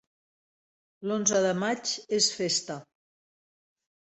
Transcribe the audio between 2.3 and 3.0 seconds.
festa.